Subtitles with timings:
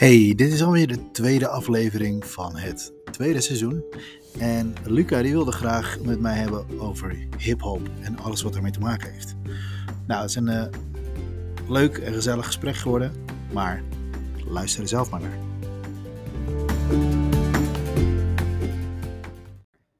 [0.00, 3.84] Hey, dit is alweer de tweede aflevering van het tweede seizoen.
[4.38, 8.78] En Luca die wilde graag met mij hebben over hip-hop en alles wat ermee te
[8.78, 9.34] maken heeft.
[10.06, 10.66] Nou, het is een eh,
[11.68, 13.82] leuk en gezellig gesprek geworden, maar
[14.46, 15.38] luister er zelf maar naar.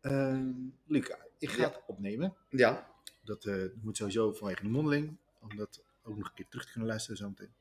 [0.01, 0.49] Ehm,
[0.87, 1.69] Luca, ik ga Ja.
[1.69, 2.35] het opnemen.
[2.49, 2.89] Ja,
[3.25, 6.71] Dat eh, moet sowieso vanwege de mondeling, om dat ook nog een keer terug te
[6.71, 7.53] kunnen luisteren zometeen.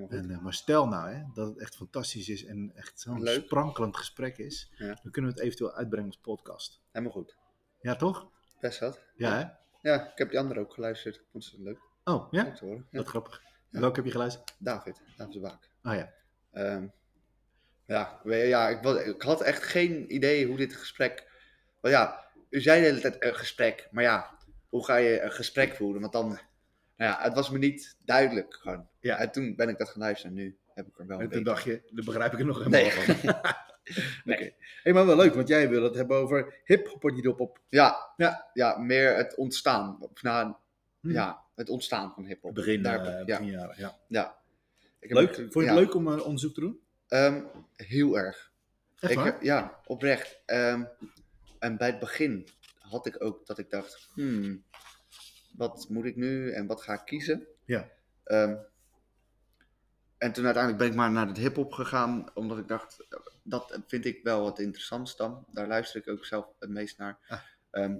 [0.00, 0.30] Helemaal goed.
[0.30, 3.44] En, eh, maar stel nou hè, dat het echt fantastisch is en echt zo'n Leuk.
[3.44, 4.86] sprankelend gesprek is, Ja.
[5.02, 6.80] dan kunnen we het eventueel uitbrengen als podcast.
[6.92, 7.36] Helemaal goed.
[7.80, 8.30] Ja, toch?
[8.60, 9.00] Best wat.
[9.16, 9.44] Ja, hè?
[9.90, 11.14] Ja, ik heb die andere ook geluisterd.
[11.16, 12.44] Ik vond het leuk Oh, ja?
[12.46, 12.86] om te horen.
[12.90, 12.98] Ja.
[12.98, 13.42] Wat grappig.
[13.70, 13.80] Ja.
[13.80, 14.54] Welke heb je geluisterd?
[14.58, 15.70] David, David de Baak.
[15.82, 16.12] Oh ja.
[16.52, 16.86] Ehm,
[17.86, 21.34] ja, ja ik, ik had echt geen idee hoe dit gesprek...
[21.80, 23.88] Want ja, u zei de hele tijd een gesprek.
[23.90, 24.38] Maar ja,
[24.68, 26.00] hoe ga je een gesprek voeren?
[26.00, 26.28] Want dan...
[26.96, 28.88] Nou ja, het was me niet duidelijk gewoon.
[29.06, 29.16] Ja.
[29.18, 31.30] En toen ben ik dat gaan luisteren en nu heb ik er wel En een
[31.30, 32.90] toen beetje- dacht je, dan begrijp ik er nog helemaal Nee.
[32.90, 33.14] van.
[34.24, 34.36] Nee.
[34.36, 34.52] Oké.
[34.82, 37.60] Hey, maar wel leuk, want jij wil het hebben over hip-hop op.
[37.68, 38.50] Ja, Ja.
[38.52, 39.96] ja, meer het ontstaan.
[40.00, 40.54] Of nou,
[41.00, 41.10] Hm.
[41.10, 42.54] ja, het ontstaan van hiphop.
[42.54, 43.72] Begin, Daar eh, heb ik- ja.
[43.76, 43.96] Ja.
[44.08, 44.36] ja.
[45.00, 45.34] Ik heb Leuk.
[45.34, 45.74] Vond je het ja.
[45.74, 46.80] leuk om een onderzoek te doen?
[47.08, 47.42] Ehm,
[47.76, 48.52] heel erg.
[48.98, 49.26] Echt ik, waar?
[49.26, 50.40] heb- ja, oprecht.
[50.46, 50.84] Ehm,
[51.58, 54.64] en bij het begin had ik ook dat ik dacht, hmm,
[55.56, 57.46] wat moet ik nu en wat ga ik kiezen?
[57.64, 57.88] Ja.
[58.24, 58.54] Ehm,
[60.18, 63.06] en toen uiteindelijk ben ik maar naar het hip-hop gegaan, omdat ik dacht,
[63.42, 65.46] dat vind ik wel het interessantst dan.
[65.52, 67.18] Daar luister ik ook zelf het meest naar.
[67.28, 67.40] Ah.
[67.70, 67.96] Ehm,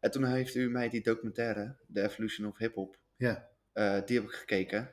[0.00, 3.48] en toen heeft u mij die documentaire, The Evolution of Hip-Hop, Ja.
[3.72, 4.90] eh, die heb ik gekeken.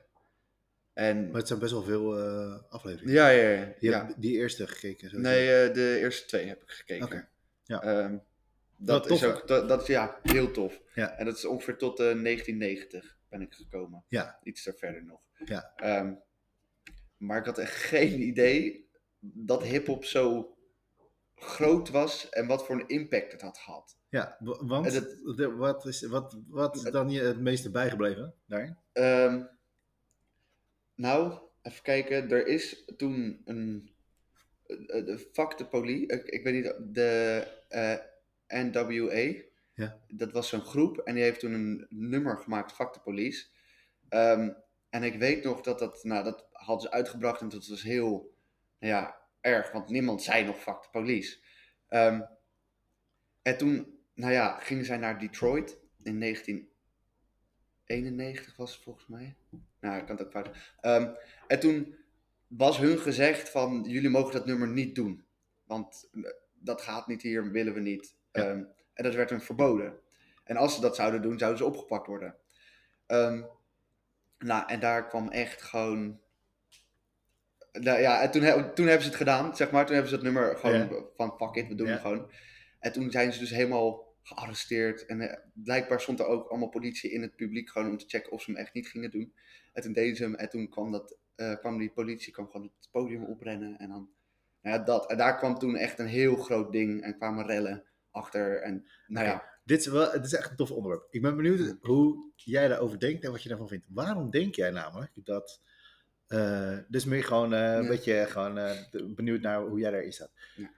[0.94, 3.14] En Maar het zijn best wel veel eh, afleveringen.
[3.14, 3.60] ja, ja, ja.
[3.80, 4.06] Je ja.
[4.06, 5.10] hebt die eerste gekeken.
[5.10, 7.06] zo Nee, eh, de eerste twee heb ik gekeken.
[7.06, 7.30] Oké,
[7.64, 7.82] ja.
[7.82, 8.18] Ehm,
[8.76, 10.82] dat tof, is ook, dat, dat is ja, heel tof.
[10.94, 11.18] Ja.
[11.18, 14.04] En dat is ongeveer tot eh 1990 ben ik gekomen.
[14.08, 14.40] Ja.
[14.44, 15.20] Iets er verder nog.
[15.46, 15.74] Ja.
[15.76, 16.14] Ehm,
[17.20, 18.90] maar ik had echt geen idee
[19.20, 20.54] dat hip-hop zo
[21.36, 23.98] groot was en wat voor een impact het had gehad.
[24.10, 28.34] Ja, wa- want het- de- wat, is, wat, wat is dan je het meeste bijgebleven
[28.46, 28.78] daarin?
[28.92, 29.44] Ehm,
[30.96, 32.30] nou, even kijken.
[32.32, 33.92] Er is toen een.
[34.66, 36.06] eh, De Fuck the Police.
[36.06, 36.96] Ik, ik weet niet.
[36.96, 37.98] De eh,
[38.48, 39.42] NWA.
[39.74, 40.00] Ja.
[40.08, 40.98] Dat was zo'n groep.
[40.98, 42.72] En die heeft toen een nummer gemaakt.
[42.74, 43.48] Fuck the Police.
[44.10, 44.52] Ehm,
[44.90, 46.04] en ik weet nog dat dat.
[46.04, 47.42] Nou, dat hadden ze uitgebracht.
[47.42, 48.34] En dat was heel.
[48.80, 49.72] Nou ja, erg.
[49.72, 51.38] Want niemand zei nog Fuck the Police.
[51.88, 52.22] Ehm,
[53.42, 53.98] en toen.
[54.14, 55.78] Nou ja, gingen zij naar Detroit.
[56.04, 59.36] In 1991 was het volgens mij.
[59.80, 60.50] Nou, ik kan het ook fout.
[60.80, 61.14] Ehm,
[61.48, 61.96] en toen
[62.48, 65.26] was hun gezegd van, jullie mogen dat nummer niet doen.
[65.64, 66.22] Want eh,
[66.54, 68.16] dat gaat niet hier, willen we niet.
[68.32, 68.42] Ja.
[68.42, 70.00] Ehm, en dat werd hun verboden.
[70.44, 72.36] En als ze dat zouden doen, zouden ze opgepakt worden.
[74.40, 76.20] Nou, en daar kwam echt gewoon...
[77.72, 78.42] Nou, ja, en toen,
[78.74, 79.86] toen hebben ze het gedaan, zeg maar.
[79.86, 82.32] Toen hebben ze het nummer gewoon van, fuck it, we doen het gewoon.
[82.80, 85.06] En toen zijn ze dus helemaal gearresteerd.
[85.06, 88.32] En eh, blijkbaar stond er ook allemaal politie in het publiek gewoon om te checken
[88.32, 89.34] of ze hem echt niet gingen doen.
[89.74, 92.72] En toen deden ze hem en toen kwam, dat, eh, kwam die politie kwam gewoon
[92.80, 93.78] het podium oprennen.
[93.78, 94.10] En dan,
[94.62, 95.10] nou ja, dat.
[95.10, 98.62] En daar kwam toen echt een heel groot ding en kwamen rellen achter.
[98.62, 101.08] En nou ja, Dit is, wel, het is echt een tof onderwerp.
[101.10, 103.86] Ik ben benieuwd hoe jij daarover denkt en wat je daarvan vindt.
[103.90, 105.62] Waarom denk jij namelijk dat...
[106.30, 107.88] eh dus meer gewoon een Ja.
[107.88, 108.78] beetje gewoon, eh,
[109.16, 110.32] benieuwd naar hoe jij daarin staat.
[110.56, 110.72] Ja.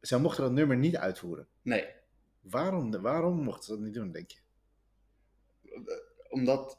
[0.00, 1.48] Zij mochten dat nummer niet uitvoeren.
[1.62, 1.86] nee.
[2.40, 4.38] Waarom, waarom mochten ze dat niet doen, denk je?
[6.28, 6.78] Omdat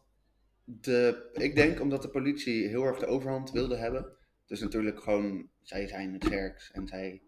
[0.64, 4.18] de, ik denk omdat de politie heel erg de overhand wilde hebben.
[4.46, 7.22] Dus natuurlijk gewoon, zij zijn het sterkst en zij,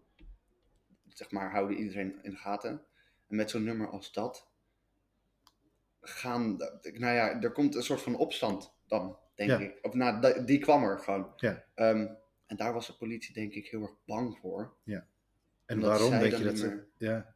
[1.08, 2.70] zeg maar, houden iedereen in de gaten.
[3.28, 4.48] En met zo'n nummer als dat,
[6.00, 9.58] gaan, nou ja, er komt een soort van opstand dan, denk Ja.
[9.58, 9.78] ik.
[9.82, 11.32] Of nou, die kwam er gewoon.
[11.36, 11.64] Ja.
[11.74, 12.06] Ehm,
[12.46, 14.76] en daar was de politie denk ik heel erg bang voor.
[14.84, 16.66] En Omdat waarom denk je dat ze...
[16.66, 17.34] meer- Ja,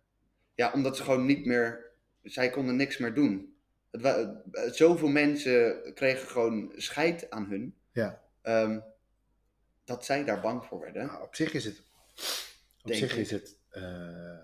[0.54, 1.90] Ja, omdat ze gewoon niet meer,
[2.22, 3.54] zij konden niks meer doen.
[3.90, 7.74] Het wa- eh, zoveel mensen kregen gewoon scheid aan hun.
[7.92, 8.22] ja.
[8.42, 8.80] ehm,
[9.84, 11.06] dat zij daar bang voor werden.
[11.06, 11.78] Nou, op zich is het...
[12.82, 13.18] Op Denk zich ik.
[13.18, 13.58] is het...
[13.70, 14.38] eh,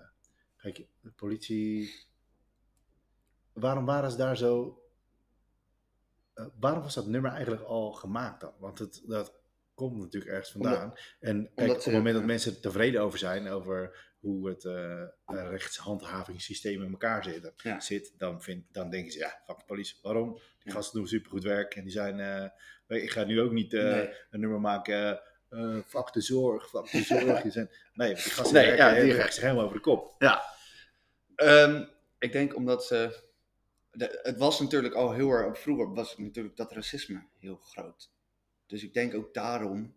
[0.57, 1.93] kijk, de politie...
[3.53, 4.81] Waarom waren ze daar zo...
[6.37, 8.53] eh, waarom was dat nummer eigenlijk al gemaakt dan?
[8.59, 9.33] Want het, dat
[9.73, 10.93] komt natuurlijk ergens vandaan.
[11.19, 13.49] en kijk, op het moment dat mensen tevreden over zijn...
[13.49, 17.79] over hoe het eh, rechtshandhavingssysteem in elkaar zit, Ja.
[17.79, 19.17] zit dan, vind, dan denken ze...
[19.17, 19.99] Ja, fuck de.
[20.01, 20.39] Waarom?
[20.63, 21.75] Die gasten doen supergoed werk.
[21.75, 22.51] En die zijn...
[22.87, 23.71] ik ga nu ook niet...
[23.71, 24.09] Nee.
[24.29, 25.21] een nummer maken.
[25.85, 27.41] fuck de zorg, fuck de zorg.
[27.41, 30.15] Die zijn, nee, die gasten Nee, werken, ja, die helemaal over de kop.
[30.19, 30.43] Ja.
[31.35, 31.83] Ehm,
[32.19, 33.25] ik denk omdat ze.
[33.97, 35.59] De- het was natuurlijk al heel erg.
[35.59, 38.11] Vroeger was natuurlijk dat racisme heel groot.
[38.65, 39.95] Dus ik denk ook daarom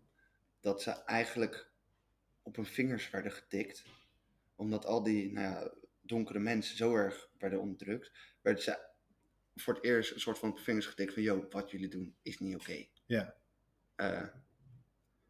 [0.59, 1.71] dat ze eigenlijk
[2.41, 3.83] op hun vingers werden getikt.
[4.55, 8.11] Omdat al die nou ja, donkere mensen zo erg werden onderdrukt,
[8.41, 8.89] werden ze
[9.55, 12.15] voor het eerst een soort van op hun vingers getikt van, yo, wat jullie doen
[12.21, 12.85] is niet oké.
[13.05, 13.35] Ja.
[13.95, 14.27] Eh,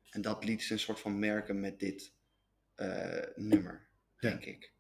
[0.10, 2.14] en dat liet ze een soort van merken met dit
[2.76, 3.88] eh, nummer,
[4.20, 4.30] Ja.
[4.30, 4.74] denk ik.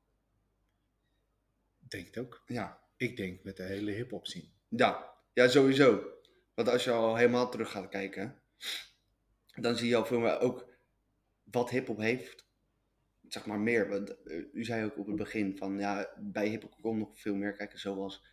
[1.79, 2.43] Denk het ook.
[2.45, 2.80] Ja.
[3.01, 4.49] Ik denk met de hele hip-hop scene.
[4.67, 6.03] Ja, ja, sowieso.
[6.53, 8.41] Want als je al helemaal terug gaat kijken,
[9.55, 10.73] dan zie je al veel meer ook
[11.43, 12.49] wat hip-hop heeft.
[13.27, 13.89] Zeg maar meer.
[13.89, 17.35] Want, eh, u zei ook op het begin van ja, bij hip-hop kon nog veel
[17.35, 18.25] meer kijken, zoals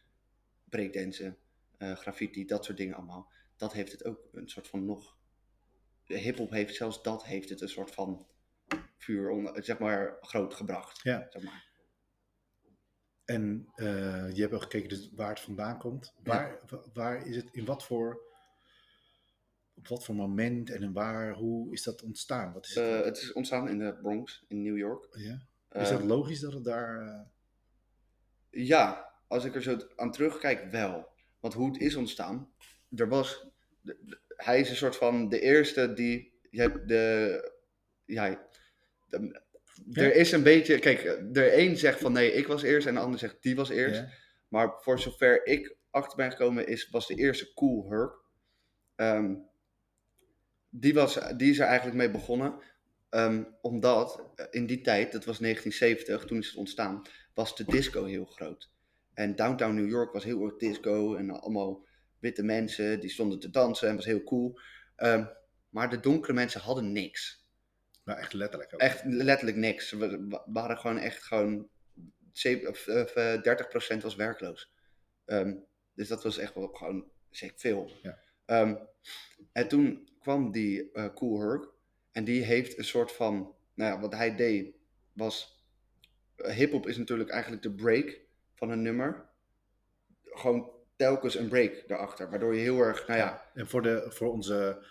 [0.65, 1.39] breakdansen,
[1.79, 3.33] eh, graffiti, dat soort dingen allemaal.
[3.57, 5.17] Dat heeft het ook een soort van nog.
[6.05, 8.27] Hip-hop heeft zelfs dat heeft het een soort van
[8.97, 11.03] vuur onder, zeg maar groot gebracht.
[11.03, 11.27] Ja.
[11.31, 11.68] Zeg maar.
[13.29, 16.15] En eh, je hebt ook gekeken dus waar het vandaan komt.
[16.23, 18.21] Waar, wa- waar is het, in wat voor,
[19.75, 22.53] op wat voor moment en in waar, hoe is dat ontstaan?
[22.53, 22.85] Wat is het?
[22.85, 25.09] Eh, het is ontstaan in de Bronx in New York.
[25.13, 25.33] ja?
[25.81, 27.01] Is Eh, dat logisch dat het daar...
[27.07, 27.21] eh,
[28.67, 31.09] Ja, als ik er zo aan terugkijk, wel.
[31.41, 32.53] Want hoe het is ontstaan,
[32.95, 33.47] er was.
[34.29, 36.33] hij is een soort van de eerste die.
[36.51, 37.53] Je hebt de.
[38.05, 38.47] Ja,
[39.09, 39.43] de-
[39.87, 40.03] Ja.
[40.03, 40.79] er is een beetje.
[40.79, 42.87] Kijk, de een zegt van nee, ik was eerst.
[42.87, 44.01] En de ander zegt die was eerst.
[44.01, 44.09] ja?
[44.49, 48.13] Maar voor zover ik achter ben gekomen, is, was de eerste Cool Herc.
[48.95, 49.35] Ehm,
[50.71, 52.63] die, was, die is er eigenlijk mee begonnen.
[53.11, 57.03] Ehm, omdat eh, in die tijd, dat was 1970, toen is het ontstaan,
[57.35, 58.71] was de disco heel groot.
[59.15, 61.87] En downtown New York was heel erg disco en allemaal
[62.19, 64.59] witte mensen die stonden te dansen en was heel cool.
[64.97, 65.25] Ehm,
[65.69, 67.48] maar de donkere mensen hadden niks.
[68.09, 68.81] Nou, echt letterlijk ook.
[68.81, 69.93] Echt letterlijk niks.
[69.93, 71.69] Wa- waren gewoon echt gewoon.
[72.67, 74.73] of, of, eh, 30% was werkloos.
[75.25, 75.55] Ehm,
[75.95, 77.91] dus dat was echt wel gewoon zeg, veel.
[78.03, 78.19] Ja.
[78.45, 78.77] Ehm,
[79.53, 81.71] en toen kwam die eh Cool Herc.
[82.13, 83.55] En die heeft een soort van.
[83.75, 84.75] Nou ja, wat hij deed
[85.13, 85.65] was.
[86.37, 88.21] eh, Hip-hop is natuurlijk eigenlijk de break
[88.55, 89.29] van een nummer.
[90.25, 92.31] Gewoon telkens een break erachter.
[92.31, 93.07] Waardoor je heel erg.
[93.07, 93.51] Nou ja.
[93.55, 94.87] En voor, de, voor onze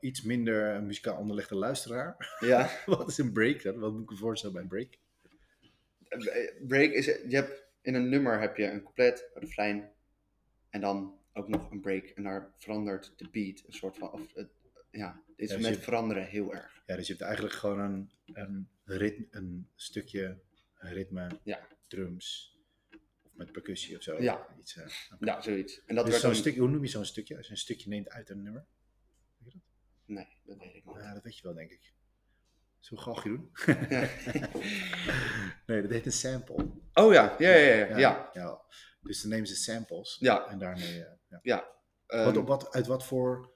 [0.00, 3.78] iets minder muzikaal onderlegde luisteraar, ja wat is een break dan?
[3.78, 4.98] Wat moet ik me voorstellen bij een break?
[6.68, 9.90] break is, je hebt, in een nummer heb je een couplet, een refrein
[10.70, 14.34] en dan ook nog een break en daar verandert de beat een soort van, of
[14.34, 14.48] het,
[14.90, 16.82] ja, de dus je- veranderen heel erg.
[16.86, 20.40] Ja, dus je hebt eigenlijk gewoon een, een, rit, een stukje
[20.74, 21.68] ritme, Ja.
[21.86, 22.58] drums,
[23.22, 24.22] of met percussie of zo.
[24.22, 24.46] Ja.
[24.58, 24.86] Iets, eh.
[25.20, 25.84] Ja, zoiets.
[25.84, 27.36] En dat dus zo'n stukje, hoe noem je zo'n stukje?
[27.36, 28.66] Als je een stukje neemt uit een nummer?
[30.06, 30.96] nee, dat weet ik niet.
[30.96, 31.92] Ja, dat weet je wel, denk ik.
[32.80, 33.50] We een galgje doen?
[33.88, 34.08] Ja.
[35.66, 36.70] nee, dat heet een sample.
[36.94, 37.98] Oh ja, ja, ja, ja.
[37.98, 38.30] ja.
[38.32, 38.60] ja.
[39.00, 40.46] Dus dan nemen ze samples Ja.
[40.48, 41.04] en daarmee...
[41.04, 41.68] eh, ja.
[42.06, 43.52] Ehm, wat, op wat, uit wat voor...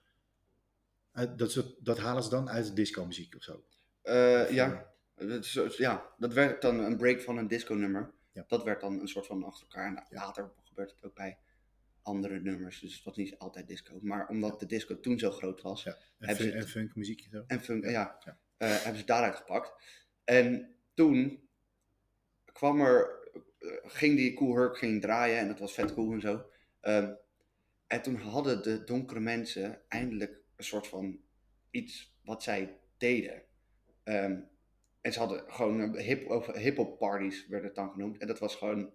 [1.13, 3.65] Uit, dat, soort- dat halen ze dan uit de disco-muziek of zo?
[4.03, 4.93] eh, Of, ja.
[5.15, 8.11] Dat is zo- ja, dat werd dan een break van een disco nummer.
[8.33, 8.45] Ja.
[8.49, 9.87] Dat werd dan een soort van achter elkaar.
[9.97, 11.39] En later gebeurt het ook bij
[12.09, 12.81] andere nummers.
[12.81, 13.99] Dus het was niet altijd disco.
[14.03, 15.91] Maar omdat de disco toen zo groot was, Ja.
[15.93, 17.45] En, Hebben fun- ze- en funkmuziek en zo?
[17.47, 18.19] En funk, ja, Ja.
[18.25, 18.39] Ja.
[18.57, 19.73] eh, hebben ze daaruit gepakt.
[20.25, 21.49] En toen
[22.53, 23.29] kwam er,
[23.59, 26.51] eh, ging die Cool Herc ging draaien en dat was vet cool en zo.
[26.81, 27.15] Ehm,
[27.87, 31.21] en toen hadden de donkere mensen eindelijk een soort van
[31.71, 33.43] iets wat zij deden.
[34.05, 34.41] Ehm,
[35.01, 35.97] en ze hadden gewoon
[36.55, 38.19] hip-hop parties, werd het dan genoemd.
[38.19, 38.93] En dat was gewoon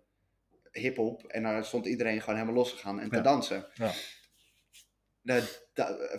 [0.73, 1.23] hip-hop.
[1.27, 3.67] En daar stond iedereen gewoon helemaal losgegaan en te dansen.
[3.73, 3.91] Ja.
[5.21, 5.41] Nou,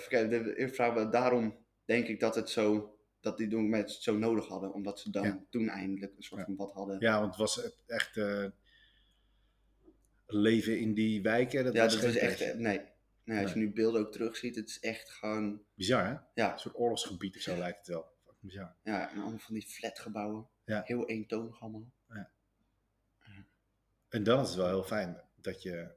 [0.08, 4.72] de was, daarom denk ik dat het zo, dat die doen met zo nodig hadden,
[4.72, 5.44] omdat ze dan Ja.
[5.50, 6.96] toen eindelijk een soort van wat hadden.
[7.00, 8.46] Ja, want het was het echt eh,
[10.26, 11.64] leven in die wijken.
[11.64, 12.80] Dat Ja, was dat is echt, nee.
[13.24, 13.42] nee.
[13.42, 16.42] Als je nu beelden ook terugziet, het is echt gewoon, Bizar, hè?
[16.42, 18.12] ja, Een soort oorlogsgebied of zo lijkt het wel.
[18.40, 18.76] Bizar.
[18.82, 20.48] ja en allemaal van die flatgebouwen.
[20.64, 20.82] Ja.
[20.84, 21.92] Heel eentonig allemaal.
[24.14, 25.90] En dan is het wel heel fijn dat je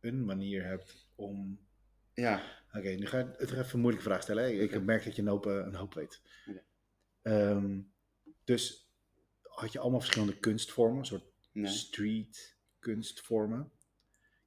[0.00, 1.58] een manier hebt om...
[2.14, 4.44] Ja, Oké, nu ga ik het even een moeilijke vraag stellen.
[4.44, 4.50] hè.
[4.50, 6.20] Ik merk dat je een hoop, eh, een hoop weet.
[7.22, 7.80] Ehm,
[8.44, 8.90] dus
[9.42, 11.66] had je allemaal verschillende kunstvormen, een soort nee.
[11.72, 13.72] street kunstvormen.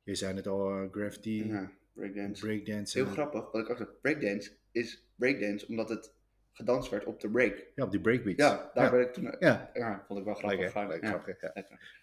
[0.03, 2.45] Je zei het al, eh, graffiti, Ja, breakdance.
[2.45, 2.97] breakdance.
[2.97, 6.13] Heel grappig, wat ik achter breakdance is breakdance omdat het
[6.57, 7.65] gedanst werd op de break.
[7.75, 8.43] Ja, op die breakbeats.
[8.43, 8.91] Ja, daar ja.
[8.91, 10.73] ben ik toen, Ja, ja, vond ik wel grappig.
[10.73, 11.37] ja, grappig.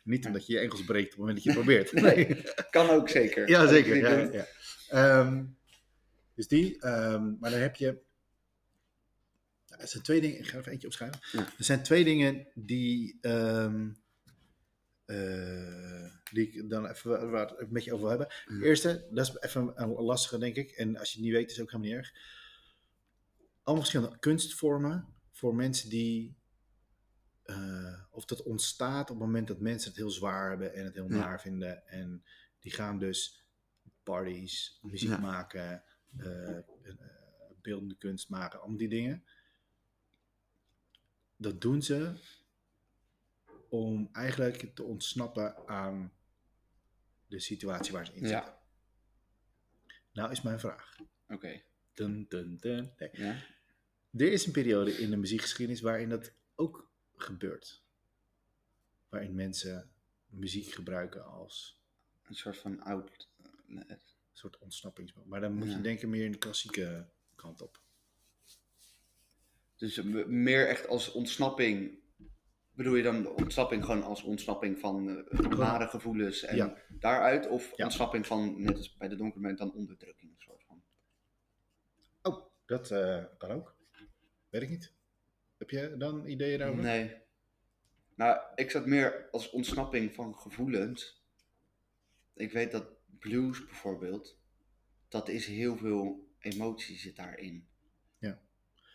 [0.05, 1.93] Niet omdat je je Engels breekt op het moment dat je het probeert.
[1.93, 2.43] Nee.
[2.71, 3.49] Kan ook zeker.
[3.49, 4.47] Ja, zeker.
[4.89, 5.45] Ehm,
[6.35, 8.03] dus die, ehm, maar dan heb je.
[9.65, 11.21] Ja, Er zijn twee dingen, ik ga er even eentje opschrijven.
[11.33, 13.89] Er zijn twee dingen die, ehm,
[15.05, 18.63] eh, die ik dan even wa- waar het een beetje over wil hebben.
[18.67, 20.71] Eerste, dat is even een lastige, denk ik.
[20.71, 22.13] En als je het niet weet, is het ook helemaal niet erg.
[23.64, 26.42] Allemaal verschillende kunstvormen voor mensen die.
[27.44, 30.94] eh, of dat ontstaat op het moment dat mensen het heel zwaar hebben en het
[30.94, 31.16] heel Ja.
[31.16, 31.87] naar vinden.
[31.87, 32.25] En
[32.61, 33.44] die gaan dus
[34.02, 35.18] parties, muziek Ja.
[35.18, 35.85] maken,
[36.16, 36.64] eh, eh,
[37.61, 39.25] beeldende kunst maken, allemaal die dingen.
[41.37, 42.21] Dat doen ze
[43.68, 46.12] om eigenlijk te ontsnappen aan
[47.26, 48.54] de situatie waar ze in zitten.
[48.54, 48.62] Ja.
[50.12, 50.97] Nou is mijn vraag.
[51.28, 51.62] Oké.
[51.95, 52.93] Dun, dun, dun.
[52.99, 53.11] Nee.
[53.13, 53.37] Ja.
[54.17, 57.83] Er is een periode in de muziekgeschiedenis waarin dat ook gebeurt.
[59.09, 59.91] Waarin mensen
[60.27, 61.79] muziek gebruiken als
[62.23, 63.29] Een soort van oud.
[63.67, 63.99] nee, een
[64.33, 65.31] soort ontsnappingsmoment.
[65.31, 67.81] Maar dan moet je denken meer in de klassieke kant op.
[69.77, 71.99] Dus meer echt als ontsnapping.
[72.73, 76.77] Bedoel je dan de ontsnapping gewoon als ontsnapping van eh, nare gevoelens en Ja.
[76.89, 77.49] daaruit?
[77.49, 77.85] Of Ja.
[77.85, 80.33] ontsnapping van, net als bij de donkere dan onderdrukking?
[80.39, 80.54] Van.
[80.54, 80.54] Oh,
[82.66, 83.76] dat eh, kan ook.
[84.49, 84.92] Weet ik niet.
[85.59, 86.83] Heb je dan ideeën daarover?
[86.83, 87.23] Nee.
[88.14, 91.23] Nou, ik zat meer als ontsnapping van gevoelens.
[92.35, 92.87] Ik weet dat
[93.18, 94.38] blues bijvoorbeeld,
[95.09, 97.68] dat is heel veel emotie zit daarin.
[98.18, 98.40] Ja.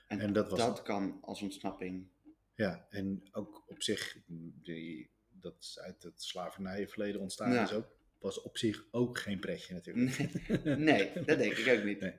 [0.08, 2.08] En, En dat was dat kan als ontsnapping.
[2.56, 7.64] Ja, en ook op zich, die, dat is uit het slavernijverleden ontstaan Ja.
[7.64, 7.88] is ook,
[8.20, 10.18] was op zich ook geen pretje natuurlijk.
[10.64, 12.00] Nee, nee, dat denk ik ook niet.
[12.00, 12.16] Nee.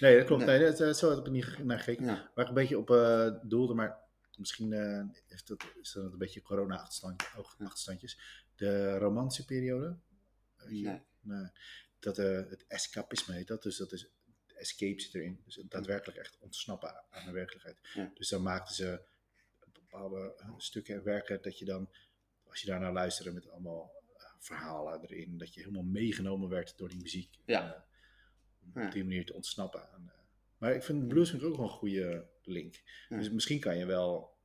[0.00, 0.44] Nee, dat klopt.
[0.44, 0.58] Nee.
[0.58, 0.68] Nee.
[0.70, 2.04] dat, eh, zo heb ik niet naar gekeken.
[2.04, 2.30] Ja.
[2.34, 3.98] Waar ik een beetje op eh, doelde, maar
[4.36, 8.18] misschien eh, heeft dat, is dat een beetje corona-achterstandjes.
[8.54, 9.98] De romantische periode.
[10.56, 10.84] Weet je?
[10.84, 11.02] Nee.
[11.20, 11.50] Nee.
[11.98, 14.10] Dat, eh, het escapisme heet dat, dus dat is
[14.46, 15.42] escape zit erin.
[15.44, 17.78] Dus daadwerkelijk echt ontsnappen aan de werkelijkheid.
[17.94, 18.10] Ja.
[18.14, 19.00] Dus dan maakten ze
[19.72, 21.90] bepaalde eh, stukken en werken dat je dan,
[22.44, 26.88] als je daarnaar luisterde met allemaal eh, verhalen erin, dat je helemaal meegenomen werd door
[26.88, 27.38] die muziek.
[27.44, 27.84] Ja.
[28.66, 28.86] En, om Ja.
[28.86, 30.08] op die manier te ontsnappen aan.
[30.08, 30.14] eh,
[30.58, 32.82] maar ik vind blues ook wel een goede link.
[33.08, 33.16] Ja.
[33.16, 34.36] Dus misschien kan je wel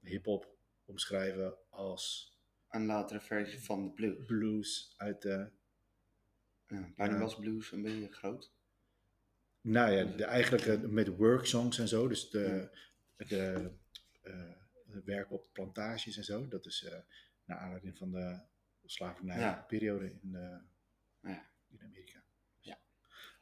[0.00, 2.34] hip-hop omschrijven als
[2.70, 4.26] Een latere versie van de blues.
[4.26, 5.50] blues uit de.
[6.66, 8.52] Ja, bijna was blues een beetje groot.
[9.60, 12.08] Nou ja, de, eigenlijk eh, met worksongs en zo.
[12.08, 12.70] Dus de,
[13.16, 13.70] de,
[14.22, 14.50] eh,
[14.90, 16.48] het werk op plantages en zo.
[16.48, 16.88] Dat is
[17.44, 18.40] naar aanleiding van de
[18.84, 20.30] slavernijperiode in,
[21.22, 21.50] Ja.
[21.68, 22.19] in Amerika.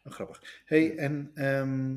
[0.03, 0.63] Oh, grappig.
[0.65, 1.31] hey, en.
[1.35, 1.97] ehm,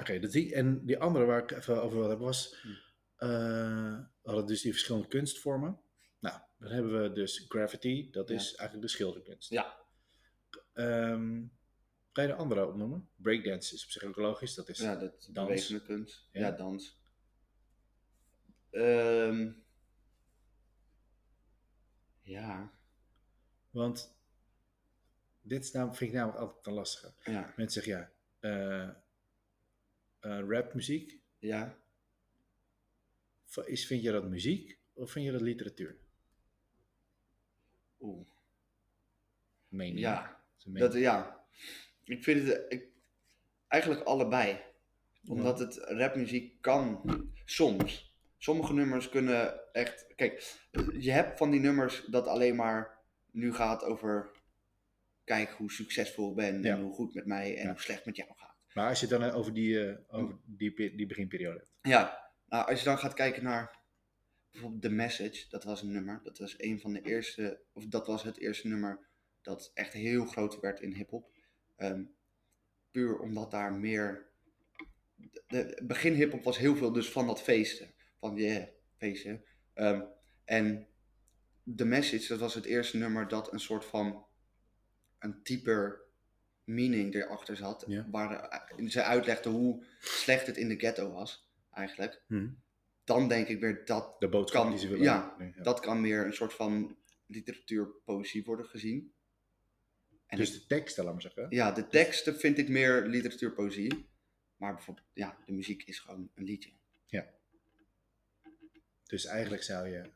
[0.00, 2.60] Oké, dat die, en die andere waar ik even over wil hebben was.
[2.62, 2.68] Hm.
[3.16, 5.80] eh, we hadden dus die verschillende kunstvormen.
[6.20, 8.34] Nou, dan hebben we dus graffiti, dat Ja.
[8.34, 9.50] is eigenlijk de schilderkunst.
[9.50, 9.76] Ja.
[10.72, 11.44] Ehm,
[12.12, 13.08] kan je de andere opnoemen?
[13.16, 15.82] Breakdance is op zich ook logisch, dat is Ja, dat dans.
[15.84, 16.28] kunst.
[16.32, 16.40] Ja.
[16.40, 17.00] Ja, dans.
[18.70, 19.52] Ehm,
[22.22, 22.72] ja,
[23.70, 24.15] Want
[25.46, 27.12] dit is namelijk, vind ik namelijk altijd een lastige.
[27.24, 28.10] ja, Mensen zeggen
[28.40, 28.88] ja, eh,
[30.20, 31.78] eh, rapmuziek, ja.
[33.64, 35.96] is, vind je dat muziek of vind je dat literatuur?
[38.00, 38.26] Oeh.
[39.68, 39.98] Mening.
[39.98, 41.44] Ja, dat, ja.
[42.04, 42.88] Ik vind het ik,
[43.68, 44.60] eigenlijk allebei.
[45.28, 47.02] Omdat het rapmuziek kan
[47.44, 48.14] soms.
[48.38, 50.06] Sommige nummers kunnen echt.
[50.16, 50.56] Kijk,
[50.98, 52.98] je hebt van die nummers dat alleen maar
[53.30, 54.30] nu gaat over.
[55.26, 56.74] Kijk hoe succesvol ik ben Ja.
[56.76, 57.70] en hoe goed met mij en Ja.
[57.70, 58.54] hoe slecht met jou gaat.
[58.74, 61.72] Maar als je het dan over die, eh, over die, die beginperiode hebt.
[61.82, 63.78] Ja, nou, als je dan gaat kijken naar
[64.50, 66.20] bijvoorbeeld The Message, dat was een nummer.
[66.22, 69.08] Dat was een van de eerste, of dat was het eerste nummer
[69.42, 71.30] dat echt heel groot werd in hip-hop.
[71.76, 72.04] Ehm,
[72.90, 74.30] puur omdat daar meer.
[75.16, 77.94] De, de- begin hip-hop was heel veel dus van dat feesten.
[78.20, 78.66] Van yeah,
[78.96, 79.44] feesten.
[79.74, 80.02] Ehm,
[80.44, 80.86] en
[81.76, 84.25] The Message, dat was het eerste nummer dat een soort van.
[85.18, 86.00] Een dieper
[86.64, 87.84] meaning erachter zat.
[87.86, 88.06] Ja.
[88.10, 92.22] Waar eh, ze uitlegde hoe slecht het in de ghetto was, eigenlijk.
[92.26, 92.48] Hm.
[93.04, 95.04] Dan denk ik weer dat De boodschap Kan- die ze willen.
[95.04, 95.62] ja, Nee, ja.
[95.62, 96.96] dat kan meer een soort van
[97.26, 99.12] literatuurpoëzie worden gezien.
[100.26, 101.46] En dus ik- de teksten, laat maar zeggen.
[101.50, 104.08] ja, de teksten vind ik meer literatuurpoëzie.
[104.56, 106.70] Maar bijvoorbeeld, ja, de muziek is gewoon een liedje.
[109.06, 110.10] Dus eigenlijk zou je.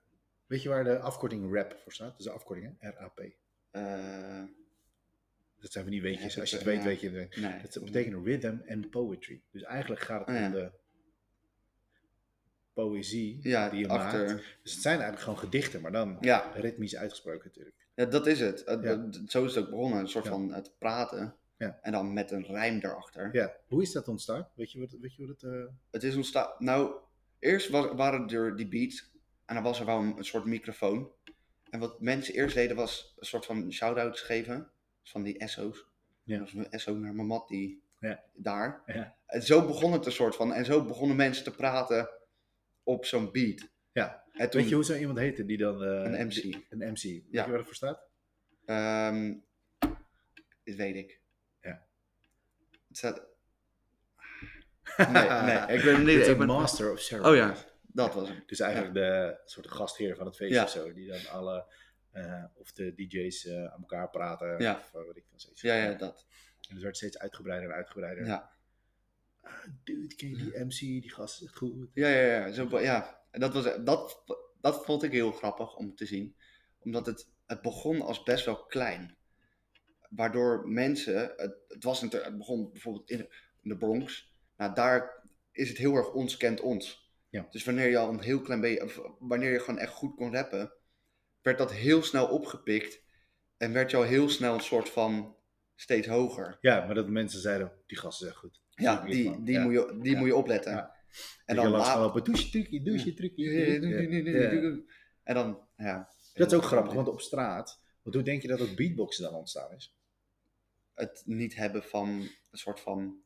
[0.47, 2.11] Weet je waar de afkorting rap voor staat?
[2.11, 2.89] Dat is de afkorting, hè?
[2.89, 3.21] R-A-P.
[3.71, 4.43] Eh,
[5.61, 6.35] Dat zijn van die weetjes.
[6.35, 6.85] Ja, Als je het weet, ja.
[6.85, 7.37] weet je het.
[7.37, 7.61] nee.
[7.71, 9.41] Dat betekent rhythm en poetry.
[9.51, 10.47] Dus eigenlijk gaat het Oh, ja.
[10.47, 10.71] om de
[12.73, 14.27] poëzie die je achter.
[14.27, 14.43] maakt.
[14.63, 17.77] Dus het zijn eigenlijk gewoon gedichten, maar dan Ja, ritmisch uitgesproken natuurlijk.
[17.95, 18.63] ja, dat is het.
[18.65, 19.99] Het- het- Zo is het ook begonnen.
[19.99, 21.35] Een soort van het praten.
[21.83, 23.29] En dan met een rijm erachter.
[23.33, 24.49] Ja, hoe is dat ontstaan?
[24.55, 25.53] Weet je wat, weet je hoe dat...
[25.53, 26.51] eh, Het is ontstaan.
[26.59, 26.95] Nou,
[27.39, 29.11] eerst was, waren er die beats.
[29.45, 31.11] En dan was er wel een, een soort microfoon.
[31.71, 34.71] En wat mensen eerst deden was een soort van shout-outs geven.
[35.03, 35.85] Van die SO's.
[36.25, 36.39] Ja.
[36.39, 38.23] Dat was een SO naar mijn mat die Ja.
[38.35, 38.83] daar.
[38.87, 39.17] Ja.
[39.27, 40.53] En zo begon het een soort van.
[40.53, 42.11] En zo begonnen mensen te praten
[42.83, 43.69] op zo'n beat.
[43.93, 44.25] Ja.
[44.33, 45.83] En toen, Weet je hoe zo iemand heette die dan...
[45.85, 46.33] eh, Een MC.
[46.33, 47.03] die- Een MC.
[47.03, 47.43] Weet Ja.
[47.45, 48.03] je waar dat voor staat?
[48.65, 49.35] ehm,
[50.65, 51.21] dit weet ik.
[51.61, 51.87] Ja.
[52.89, 53.27] Het staat...
[54.97, 56.27] Nee, nee, ik ben niet.
[56.27, 57.39] Een ben- master of Oh ceremonies.
[57.39, 58.43] ja, dat was hem.
[58.47, 60.63] Dus eigenlijk de soort gastheer van het feest Ja.
[60.63, 60.93] of zo.
[60.93, 61.65] Die dan alle...
[62.13, 64.61] eh, of de DJ's eh, aan elkaar praten.
[64.61, 64.79] Ja.
[64.79, 65.61] Of uh, wat ik van steeds.
[65.61, 66.27] Ja, ja, dat.
[66.69, 68.27] En het werd steeds uitgebreider en uitgebreider.
[68.27, 68.51] Ja,
[69.43, 70.79] Ah, dude, ken je die MC?
[70.79, 71.89] Die gast is echt goed.
[71.95, 72.47] ja, ja.
[72.47, 73.23] ja, zo, ja.
[73.31, 74.23] En dat, was, dat,
[74.61, 76.37] dat vond ik heel grappig om te zien.
[76.79, 79.17] Omdat het, het begon als best wel klein.
[80.09, 83.29] Waardoor mensen, het, het, was natuurlijk, het begon bijvoorbeeld in de,
[83.63, 84.35] in de Bronx.
[84.57, 87.13] Nou, daar is het heel erg ons kent ons.
[87.29, 87.47] Ja.
[87.51, 90.73] Dus wanneer je al een heel klein beetje, wanneer je gewoon echt goed kon rappen,
[91.43, 93.03] werd dat heel snel opgepikt.
[93.57, 95.37] En werd je al heel snel een soort van
[95.75, 96.59] steeds hoger.
[96.61, 98.61] Ja, maar dat mensen zeiden, die gast is echt goed.
[98.71, 99.63] Ja, die, die, Ja.
[99.63, 100.19] Moet, je, die Ja.
[100.19, 100.73] moet je opletten.
[100.73, 100.97] Ja.
[101.45, 104.85] En dan lopen, douche trucje, douche trucje.
[105.23, 106.09] En dan, ja.
[106.35, 109.35] Dat is ook grappig, want op straat, want hoe denk je dat het beatboxen dan
[109.35, 109.99] ontstaan is?
[110.95, 112.09] Het niet hebben van
[112.51, 113.23] een soort van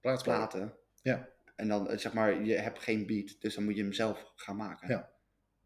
[0.00, 0.76] platen.
[1.02, 1.28] Ja.
[1.56, 4.32] En dan, eh, zeg maar, je hebt geen beat, dus dan moet je hem zelf
[4.34, 4.88] gaan maken.
[4.88, 5.12] Ja.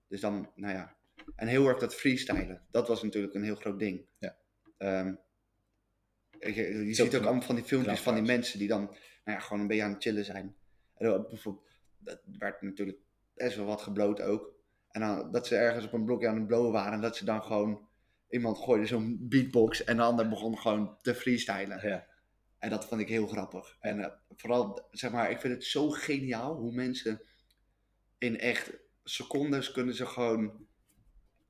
[0.08, 0.96] Dus dan, nou ja.
[1.36, 4.06] En heel erg dat freestylen, dat was natuurlijk een heel groot ding.
[4.18, 4.36] Ja.
[4.78, 5.14] Ehm,
[6.40, 9.38] je ziet ook allemaal van die filmpjes knap van die mensen die dan, nou ja,
[9.38, 10.56] gewoon een beetje aan het chillen zijn.
[10.94, 11.66] En dan bijvoorbeeld,
[11.98, 12.98] dat werd natuurlijk
[13.34, 14.56] best wel wat gebloot ook.
[14.90, 17.24] En dan, dat ze ergens op een blokje aan het blowen waren en dat ze
[17.24, 17.88] dan gewoon,
[18.28, 21.88] iemand gooide zo'n beatbox en de ander begon gewoon te freestylen.
[21.88, 22.06] Ja.
[22.58, 23.76] En dat vond ik heel grappig.
[23.80, 27.22] En eh, vooral, zeg maar, ik vind het zo geniaal hoe mensen
[28.18, 28.72] in echt
[29.04, 30.66] secondes kunnen ze gewoon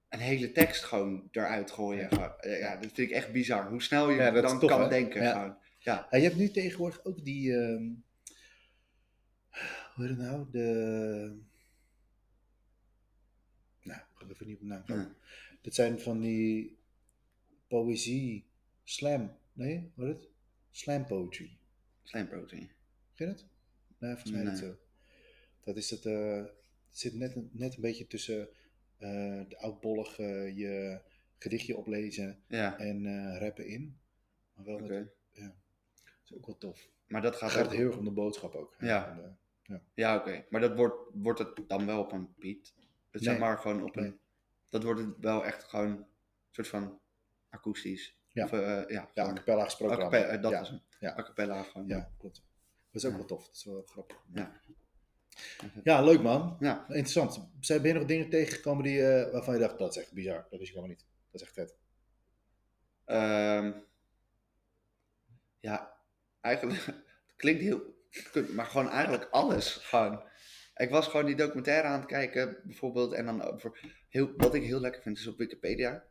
[0.09, 2.09] een hele tekst gewoon eruit gooien.
[2.11, 2.37] Ja.
[2.37, 3.69] Eh, Ja, dat vind ik echt bizar.
[3.69, 4.89] Hoe snel je Ja, dat dan tof, kan hè?
[4.89, 5.23] denken.
[5.23, 5.33] Ja.
[5.33, 5.57] Gewoon.
[5.79, 6.11] Ja.
[6.11, 7.83] En je hebt nu tegenwoordig ook die, ehm,
[9.95, 10.47] hoe heet het nou?
[10.51, 11.39] De,
[13.83, 15.17] nou, ik ga even niet op de naam komen.
[15.63, 16.79] Dit zijn van die
[17.69, 18.47] poëzie,
[18.85, 20.29] slam, nee, wat is het?
[20.71, 21.57] Slam poetry.
[22.03, 22.71] Slijmprotein.
[23.15, 23.47] Ken je dat?
[23.99, 24.77] Nee, volgens mij niet zo.
[25.65, 26.37] Dat is het, eh,
[26.89, 28.49] het zit net, een- net een beetje tussen
[29.49, 31.01] de oudbollig eh, je
[31.39, 33.99] gedichtje oplezen Ja, en eh, rappen in.
[34.55, 35.11] Maar wel oké.
[35.33, 35.43] met,
[36.05, 36.89] dat is ook wel tof.
[37.07, 37.73] Maar dat Het gaat gaat ook...
[37.73, 38.75] heel erg om de boodschap ook.
[38.79, 39.19] Ja.
[39.65, 40.45] Eh, Ja, oké.
[40.51, 42.75] Maar dat wordt, wordt het dan wel op een beat?
[43.11, 43.41] Dat zeg Nee.
[43.41, 44.03] maar gewoon op een...
[44.03, 44.19] Nee.
[44.69, 46.07] Dat wordt het wel echt gewoon een
[46.51, 47.01] soort van
[47.49, 48.17] akoestisch.
[48.29, 48.45] Ja.
[48.45, 48.59] Of, eh,
[48.89, 49.35] ja, ja,
[49.65, 49.97] gesproken.
[49.97, 50.41] a cappella, dan.
[50.41, 50.59] dat ja.
[50.59, 50.81] was hem.
[51.01, 51.19] Ja.
[51.19, 51.87] A cappella gewoon.
[51.87, 52.43] Ja, klopt.
[52.91, 53.19] Dat is ook Ja.
[53.19, 53.47] wel tof.
[53.47, 54.25] Dat is wel grappig.
[54.33, 54.61] Ja.
[55.85, 56.57] Ja, leuk man.
[56.61, 56.85] Ja.
[56.89, 57.49] Interessant.
[57.61, 60.47] Zijn ben je nog dingen tegengekomen die, eh, waarvan je dacht, dat is echt bizar.
[60.51, 61.07] Dat wist ik helemaal niet.
[61.31, 61.75] Dat is echt vet.
[63.05, 63.73] Ehm,
[65.61, 65.97] ja,
[66.41, 66.85] eigenlijk,
[67.27, 67.97] het klinkt heel
[68.55, 69.73] maar gewoon eigenlijk alles.
[69.73, 70.23] Gewoon.
[70.77, 74.63] Ik was gewoon die documentaire aan het kijken, bijvoorbeeld, en dan over, heel, wat ik
[74.63, 76.05] heel lekker vind is op Wikipedia,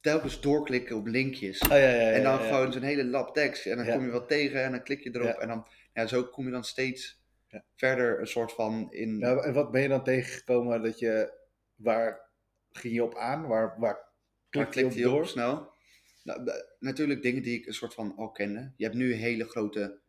[0.00, 1.60] telkens doorklikken op linkjes.
[1.60, 4.10] Oh, ja, ja, ja, en dan gewoon zo'n hele lap tekst, en dan kom je
[4.10, 7.24] wat tegen, en dan klik je erop, en dan, ja, zo kom je dan steeds
[7.48, 7.64] Ja.
[7.74, 9.18] verder een soort van in...
[9.18, 11.38] Nou, en wat ben je dan tegengekomen dat je,
[11.74, 12.30] waar
[12.70, 13.46] ging je op aan?
[13.46, 14.12] Waar, waar
[14.48, 15.26] klikte je op klikt hij op door?
[15.26, 15.74] snel?
[16.22, 18.72] Nou, natuurlijk dingen die ik een soort van al kende.
[18.76, 20.00] Je hebt nu hele grote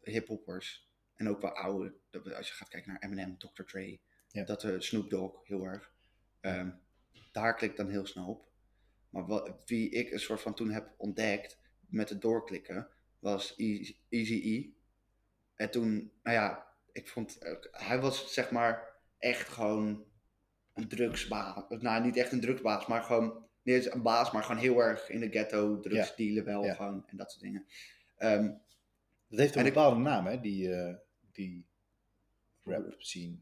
[0.00, 0.90] hip-hoppers.
[1.14, 1.94] En ook wel oude.
[2.36, 3.62] Als je gaat kijken naar Eminem, Dr.
[3.62, 3.98] Dre.
[4.28, 4.44] Ja.
[4.44, 5.92] Dat uh, Snoop Dogg heel erg.
[6.40, 6.70] Ehm,
[7.32, 8.48] daar klik ik dan heel snel op.
[9.10, 14.40] Maar wat, wie ik een soort van toen heb ontdekt met het doorklikken, was Easy
[14.44, 14.70] E.
[15.54, 17.38] En toen, nou ja, ik vond,
[17.70, 20.04] hij was zeg maar echt gewoon
[20.74, 21.64] een drugsbaas.
[21.68, 25.08] Nou, niet echt een drugsbaas, maar gewoon, niet eens een baas, maar gewoon heel erg
[25.10, 26.14] in de ghetto, drugs Ja.
[26.16, 26.74] dealen wel Ja.
[26.74, 27.66] gewoon en dat soort dingen.
[28.16, 28.52] Ehm,
[29.28, 30.40] Dat heeft een ik- bepaalde naam, hè?
[30.40, 30.94] Die, eh,
[31.32, 31.66] die
[32.64, 33.36] rap scene.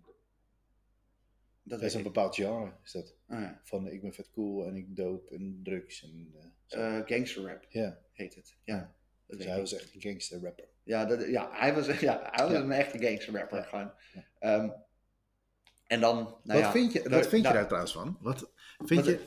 [1.67, 3.17] dat is een bepaald genre, is dat.
[3.29, 3.61] Oh, ja.
[3.65, 6.35] Van ik ben vet cool en ik dope en drugs en
[6.69, 6.99] eh.
[6.99, 7.67] Eh, gangster rap
[8.13, 8.57] heet het.
[8.65, 8.95] Ja,
[9.27, 10.69] dus hij was echt een gangster rapper.
[10.85, 12.61] Ja, dat, ja, hij was, ja, hij was Ja.
[12.61, 13.93] een echte gangster rapper gewoon.
[14.39, 14.69] Ehm,
[15.87, 18.17] en dan, nou wat ja, vind je, wat daar- vind je daar- daar trouwens van?
[18.21, 19.21] Wat vind Wat- je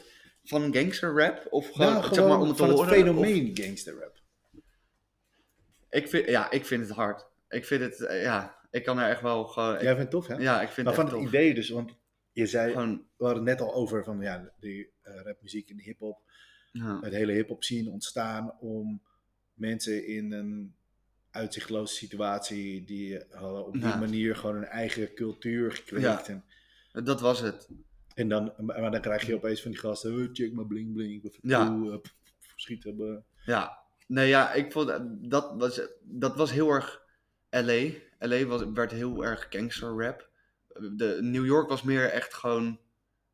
[0.44, 1.48] van een gangster rap?
[1.50, 2.94] Of gewoon, nou, zeg maar, om het te van het horen?
[2.94, 4.16] fenomeen gangster rap?
[5.90, 7.26] Ik vind, ja, ik vind het hard.
[7.50, 9.76] Ik vind het, eh, ja, ik kan er echt wel gewoon...
[9.76, 10.36] ik- Jij vindt het tof, hè?
[10.36, 11.96] ja, ik vind maar het van het idee dus, want
[12.32, 15.76] je zei, Gewoon, we hadden het net al over van ja, die eh, rapmuziek en
[15.78, 16.20] de hip-hop.
[16.72, 17.00] ja.
[17.02, 19.02] Het hele hip-hop scene ontstaan om
[19.54, 20.76] mensen in een
[21.38, 23.96] uitzichtloze situatie, die hadden op die Ja.
[23.98, 26.28] manier gewoon een eigen cultuur gekweekt.
[26.28, 26.44] Ja.
[26.92, 27.70] En, dat was het.
[28.16, 31.22] en dan, maar dan krijg je opeens van die gasten, "Oh, check maar bling bling,
[31.22, 31.66] vet Ja.
[31.68, 32.14] eh, pff,
[32.56, 33.00] schieten.
[33.00, 37.02] eh." Ja, Nee, ja, ik vond eh, dat was, dat was heel erg
[37.50, 37.90] LA.
[38.20, 40.30] LA was, werd heel erg gangster rap.
[40.96, 42.80] De, New York was meer echt gewoon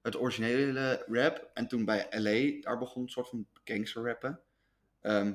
[0.02, 1.50] het originele rap.
[1.54, 4.40] En toen bij LA, daar begon een soort van gangster rappen.
[5.02, 5.34] Ehm,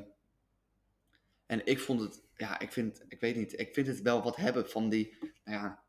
[1.49, 4.37] en ik vond het, ja, ik vind, ik weet niet, ik vind het wel wat
[4.37, 5.83] hebben van die, nou ja,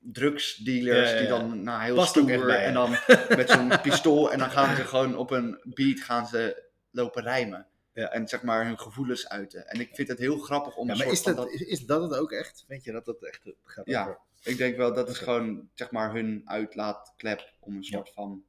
[0.00, 2.90] drugsdealers Ja, ja, die dan nou, heel Past stoer bij en dan
[3.40, 7.66] met zo'n pistool en dan gaan ze gewoon op een beat gaan ze lopen rijmen.
[7.92, 9.68] En zeg maar hun gevoelens uiten.
[9.68, 12.32] En ik vind het heel grappig om Ja, maar is dat, is, dat het ook
[12.32, 12.64] echt?
[12.66, 14.02] Weet je dat dat echt gaat Ja.
[14.02, 14.18] over?
[14.42, 18.44] Ik denk wel, dat is gewoon, zeg maar, hun uitlaatklep om een soort van,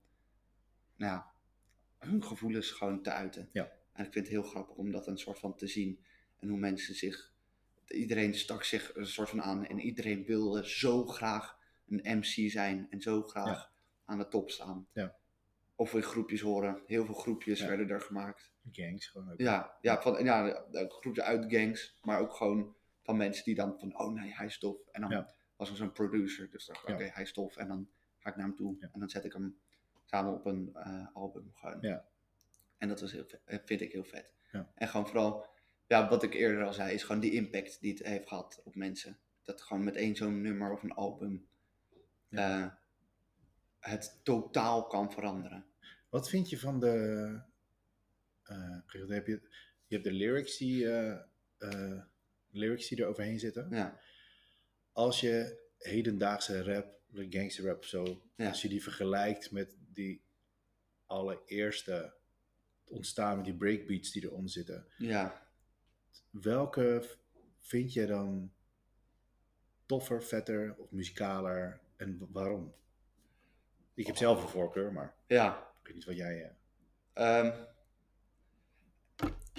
[0.95, 1.31] nou ja,
[1.99, 3.49] hun gevoelens gewoon te uiten.
[3.51, 3.71] Ja.
[3.93, 6.03] En ik vind het heel grappig om dat een soort van te zien.
[6.43, 7.33] En hoe mensen zich,
[7.87, 9.65] iedereen stak zich een soort van aan.
[9.65, 12.87] En iedereen wilde zo graag een MC zijn.
[12.89, 13.69] En zo graag Ja.
[14.05, 14.87] aan de top staan.
[14.93, 15.15] Ja.
[15.75, 16.81] Of in groepjes horen.
[16.85, 17.67] Heel veel groepjes Ja.
[17.67, 18.51] werden er gemaakt.
[18.71, 19.39] Gangs gewoon ook.
[19.39, 21.97] Ja, ja, van, ja groepjes uit gangs.
[22.01, 24.77] Maar ook gewoon van mensen die dan van, oh nee, hij is tof.
[24.91, 26.49] En dan was er zo'n producer.
[26.49, 27.57] Dus dacht oké, hij is tof.
[27.57, 28.77] En dan ga ik naar hem toe.
[28.91, 29.57] En dan zet ik hem
[30.05, 31.77] samen op een eh, album gewoon.
[31.81, 32.05] Ja.
[32.77, 34.31] En dat was heel eh, vind ik heel vet.
[34.51, 34.71] Ja.
[34.75, 35.45] En gewoon vooral,
[35.93, 38.75] ja, wat ik eerder al zei, is gewoon die impact die het heeft gehad op
[38.75, 39.17] mensen.
[39.43, 41.47] Dat gewoon met één zo'n nummer of een album
[42.29, 42.67] eh,
[43.79, 45.65] het totaal kan veranderen.
[46.09, 47.41] Wat vind je van de.
[48.91, 49.41] dan heb je,
[49.87, 50.89] je hebt de lyrics die,
[51.57, 52.01] eh,
[52.51, 53.67] lyrics die er overheen zitten.
[53.69, 53.99] Ja,
[54.91, 58.47] Als je hedendaagse rap, gangster rap of zo, Ja.
[58.47, 60.21] als je die vergelijkt met die
[61.05, 62.13] allereerste
[62.83, 65.42] ontstaan met die breakbeats die eronder zitten, ja.
[66.29, 67.03] Welke
[67.59, 68.51] vind je dan
[69.85, 72.73] toffer, vetter of muzikaler en wa- waarom?
[73.93, 75.71] Ik heb zelf een voorkeur, maar ja.
[75.81, 76.55] ik weet niet wat jij.
[77.13, 77.51] Ehm,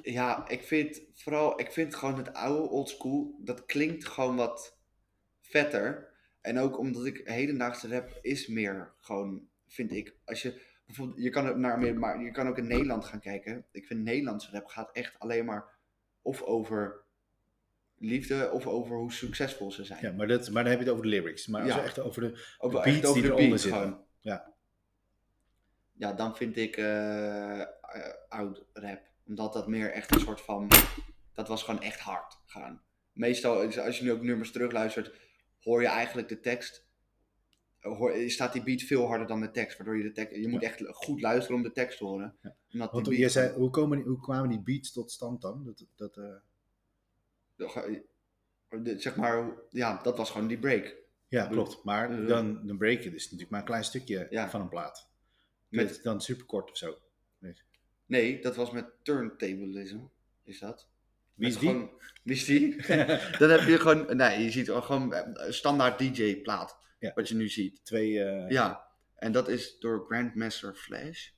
[0.03, 4.79] ja, ik vind vooral, ik vind gewoon het oude old school, dat klinkt gewoon wat
[5.41, 6.13] vetter.
[6.41, 11.31] En ook omdat ik hedendaagse rap is meer gewoon, vind ik, als je bijvoorbeeld, je
[11.31, 13.67] kan ook naar meer, maar je kan ook in Nederland gaan kijken.
[13.71, 15.74] Ik vind Nederlandse rap gaat echt alleen maar
[16.25, 17.03] of over
[17.99, 19.99] liefde of over hoe succesvol ze zijn.
[20.03, 21.47] Ja, maar, dat, maar dan heb je het over de lyrics.
[21.47, 21.77] Maar als Ja.
[21.77, 22.55] we echt over de.
[22.59, 23.81] Over, beats echt over die de eronder zitten.
[23.81, 24.05] gewoon.
[24.21, 24.53] Ja.
[25.93, 27.67] Ja, dan vind ik eh, eh,
[28.29, 29.01] oud rap.
[29.27, 30.69] Omdat dat meer echt een soort van...
[31.35, 32.83] Dat was gewoon echt hard gaan.
[33.13, 35.13] Meestal, is- als je nu ook nummers terugluistert,
[35.61, 36.87] hoor je eigenlijk de tekst...
[37.85, 39.77] eh, staat die beat veel harder dan de tekst.
[39.79, 40.37] Waardoor je de tekst...
[40.37, 42.37] Je moet echt goed luisteren om de tekst te horen.
[42.43, 42.57] Ja.
[42.73, 45.65] Omdat Want je zei, hoe, komen, die- hoe kwamen die beats tot stand dan?
[45.65, 46.35] Dat, dat, eh,
[48.97, 50.97] zeg maar, ja, dat was gewoon die break.
[51.29, 51.85] ja, klopt.
[51.85, 54.51] Maar Eh, dan, dan break je dus natuurlijk maar een klein stukje Ja.
[54.51, 55.09] van een plaat.
[55.69, 56.99] Met- Met dan superkort of zo.
[58.07, 59.99] Nee, dat was met turntablism.
[60.43, 60.89] Is dat?
[61.35, 61.69] Wie is die?
[61.69, 61.91] gewoon-
[62.23, 62.77] wie is die?
[63.39, 66.79] Dan heb je gewoon, nee, je ziet gewoon een standaard DJ-plaat.
[66.99, 67.13] Ja.
[67.15, 67.85] Wat je nu ziet.
[67.85, 71.29] Twee eh, Ja, en dat is door Grandmaster Flash.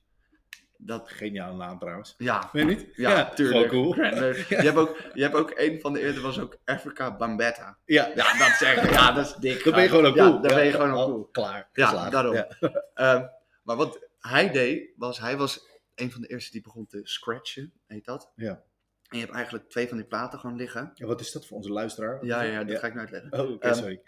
[0.79, 2.15] Dat, geniale naam trouwens.
[2.17, 2.95] ja, Weet je niet?
[2.95, 3.69] ja, tuurlijk.
[3.69, 3.91] Gewoon cool.
[3.93, 7.77] Grandmaster- Je, hebt ook, je hebt ook een van de eerder was ook Africa Bambetta.
[7.85, 8.89] Ja, Ja, dat zeg ik.
[8.89, 9.63] Ja, dat is dik.
[9.63, 10.41] dan ben je gewoon ook Ja, cool.
[10.41, 11.25] dan ben je gewoon al cool.
[11.31, 11.69] Klaar.
[11.73, 12.11] Ja, geslaagd.
[12.11, 12.33] daarom.
[12.35, 12.47] Ja.
[12.93, 13.25] Ehm,
[13.63, 17.73] maar wat hij deed, was hij was een van de eerste die begon te scratchen,
[17.87, 18.31] heet dat.
[18.35, 18.63] Ja.
[19.09, 20.91] En je hebt eigenlijk twee van die platen gewoon liggen.
[20.93, 22.25] Ja, wat is dat voor onze luisteraar?
[22.25, 23.33] Ja, ja, dat ga ik nu uitleggen.
[23.33, 24.01] Oh, oké, Ehm, sorry.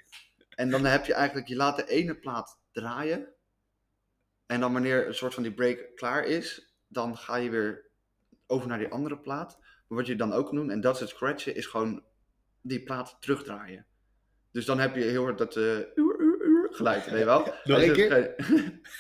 [0.60, 3.28] En dan heb je eigenlijk, je laat de ene plaat draaien.
[4.46, 7.90] En dan wanneer een soort van die break klaar is, dan ga je weer
[8.48, 9.58] over naar die andere plaat.
[9.88, 12.04] Maar wat je dan ook doen, en dat is het scratchen, is gewoon
[12.62, 13.86] die plaat terugdraaien.
[14.52, 17.54] Dus dan heb je heel hard dat eh, uur, uur, uur geluid, weet je wel?
[17.64, 18.36] Nog één keer?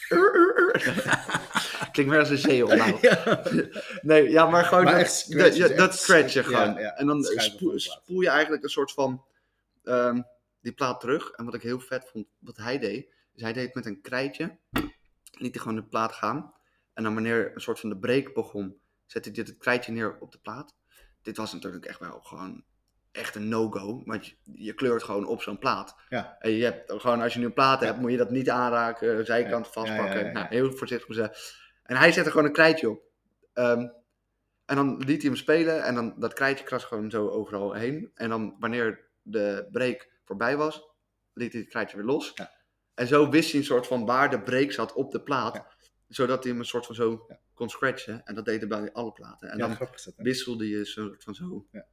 [0.09, 0.71] Uur, uur, uur.
[1.91, 2.97] Klinkt meer als een zeehol nou.
[3.01, 3.43] Ja.
[4.01, 6.73] Nee, ja, maar gewoon Maar dat, scratchen, dat, ja, dat gewoon.
[6.73, 6.97] ja.
[6.97, 9.25] En dan spoel je eigenlijk een soort van
[9.83, 10.21] ehm,
[10.61, 11.29] die plaat terug.
[11.29, 14.01] En wat ik heel vet vond, wat hij deed, is hij deed het met een
[14.01, 14.57] krijtje.
[15.31, 16.53] Liet hij gewoon de plaat gaan.
[16.93, 20.17] En dan wanneer een soort van de break begon, zette hij dit het krijtje neer
[20.19, 20.75] op de plaat.
[21.21, 22.63] Dit was natuurlijk echt wel gewoon
[23.11, 24.01] echt een no-go.
[24.05, 25.95] Want je, je kleurt gewoon op zo'n plaat.
[26.09, 26.35] Ja.
[26.39, 29.25] En je hebt gewoon, als je nu een plaat hebt, moet je dat niet aanraken,
[29.25, 30.33] zijkant Ja, vastpakken.
[30.33, 31.31] Nou, heel voorzichtig zijn.
[31.83, 33.01] En hij zette gewoon een krijtje op.
[33.53, 33.87] Ehm,
[34.65, 38.11] en dan liet hij hem spelen en dan dat krijtje kras gewoon zo overal heen.
[38.13, 40.83] En dan wanneer de break voorbij was,
[41.33, 42.31] liet hij het krijtje weer los.
[42.35, 42.51] Ja.
[42.93, 45.55] En zo wist hij een soort van waar de break zat op de plaat.
[45.55, 45.73] Ja.
[46.07, 47.39] Zodat hij hem een soort van zo Ja.
[47.53, 48.25] kon scratchen.
[48.25, 49.49] En dat deed hij bij alle platen.
[49.49, 51.87] En ja, dan dat, wisselde je een soort van zo Ja.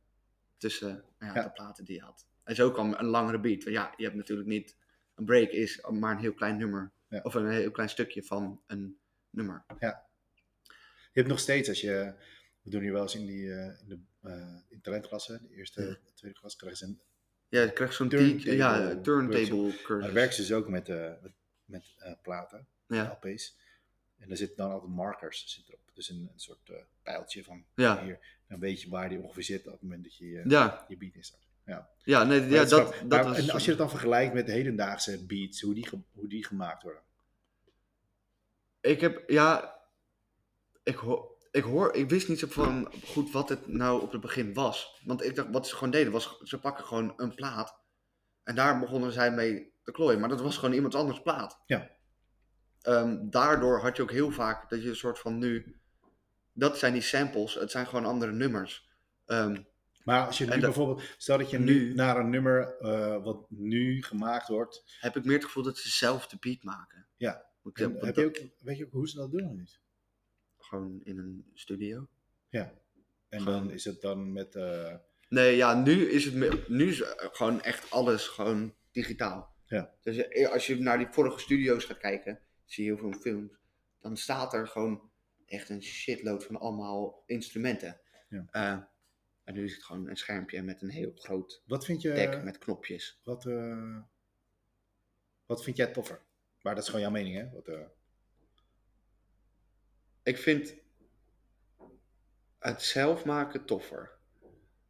[0.57, 1.43] tussen nou ja, Ja.
[1.43, 2.27] de platen die je had.
[2.45, 3.63] En zo kwam een langere beat.
[3.65, 4.77] Want ja, je hebt natuurlijk niet...
[5.15, 6.93] Een break is maar een heel klein nummer.
[7.09, 7.21] Ja.
[7.23, 8.99] Of een heel klein stukje van een
[9.31, 9.65] nummer.
[9.79, 12.15] Je hebt nog steeds, als je
[12.63, 15.83] we doen hier wel eens in, die, eh, in de uh, in talentklasse, de eerste,
[15.83, 16.13] Ja.
[16.15, 17.01] tweede klas, krijgen ze een
[17.49, 20.05] Ja, je krijgt zo'n Turntable ja, turntable cursus.
[20.05, 21.33] dan werken ze dus ook met, eh, met,
[21.65, 23.57] met eh, platen, Ja, LP's.
[24.19, 25.81] En daar zitten dan altijd markers zit erop.
[25.95, 28.19] Dus een, een soort eh, pijltje van ja, hier.
[28.49, 30.97] Dan weet je waar die ongeveer zit op het moment dat je je, ja, je
[30.97, 31.43] beat instart.
[32.05, 35.61] ja, nee, Maar ja dat, en als je het dan vergelijkt met de hedendaagse beats,
[35.61, 37.03] hoe die, hoe die gemaakt worden.
[38.81, 39.79] Ik heb, ja,
[40.83, 44.21] ik hoor, ik hoor, ik wist niet zo van goed wat het nou op het
[44.21, 45.01] begin was.
[45.05, 47.79] Want ik dacht, wat ze gewoon deden, was ze pakken gewoon een plaat.
[48.43, 50.21] En daar begonnen zij mee te klooien.
[50.21, 51.63] Maar dat was gewoon iemand anders plaat.
[51.67, 51.91] Ja.
[52.83, 55.81] Ehm, daardoor had je ook heel vaak dat je een soort van nu,
[56.53, 58.89] dat zijn die samples, het zijn gewoon andere nummers.
[59.27, 59.63] Ehm,
[60.05, 63.23] Maar als je nu dat- bijvoorbeeld, stel dat je nu, Nu- naar een nummer eh,
[63.25, 64.97] wat nu gemaakt wordt.
[65.01, 67.07] heb ik meer het gevoel dat ze zelf de beat maken.
[67.17, 67.45] Ja.
[67.73, 69.81] En heb je ook, weet je ook hoe ze dat doen of niet?
[70.69, 72.09] Gewoon in een studio.
[72.49, 72.73] Ja.
[73.29, 74.55] En Gewoon- dan is het dan met.
[74.55, 74.95] eh,
[75.29, 79.55] Nee, ja, nu is het nu is eh, gewoon echt alles gewoon digitaal.
[79.67, 79.95] Ja.
[80.03, 83.53] Dus je- als je naar die vorige studio's gaat kijken, zie je heel veel films,
[84.01, 85.11] dan staat er gewoon
[85.47, 88.01] echt een shitload van allemaal instrumenten.
[88.29, 88.47] Ja.
[88.51, 88.83] Eh,
[89.45, 92.13] en nu is het gewoon een schermpje met een heel groot wat vind je.
[92.13, 93.21] dek met knopjes.
[93.25, 93.99] Wat, eh,
[95.47, 96.21] wat vind jij toffer?
[96.63, 97.51] Maar dat is gewoon jouw mening, hè?
[97.51, 97.81] Wat, eh,
[100.27, 100.75] Ik vind
[102.59, 104.11] het zelf maken toffer.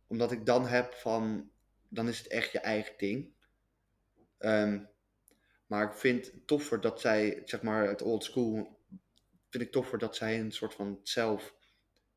[0.06, 1.50] Omdat ik dan heb van,
[1.88, 3.32] dan is het echt je eigen ding.
[4.38, 4.78] Ehm,
[5.66, 8.78] maar ik vind het toffer dat zij, zeg maar, het old school,
[9.50, 11.54] vind ik toffer dat zij een soort van zelf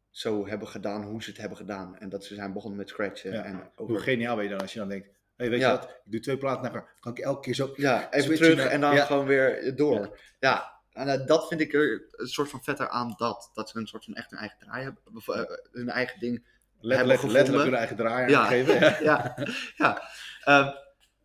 [0.10, 1.98] zo hebben gedaan hoe ze het hebben gedaan.
[1.98, 3.32] En dat ze zijn begonnen met scratchen.
[3.32, 3.44] Ja.
[3.44, 5.72] En Hoe geniaal ben je dan als je dan denkt: hey, weet Ja.
[5.72, 5.90] je wat?
[5.90, 6.96] Ik doe twee platen naar elkaar.
[7.00, 7.74] Kan ik elke keer zo.
[7.76, 9.06] ja, even terug naar- en dan ja.
[9.06, 10.20] gewoon weer door.
[10.40, 10.78] Ja.
[11.00, 13.50] En eh, dat vind ik er een soort van vetter aan dat.
[13.54, 15.04] Dat ze een soort van echt hun eigen draai hebben.
[15.26, 16.46] Eh, hun eigen ding
[16.80, 17.62] letterlijk gevonden.
[17.62, 18.80] hun eigen draaier Ja, geven.
[18.80, 19.00] Ja.
[19.10, 20.02] ja, ja.
[20.44, 20.72] Ehm,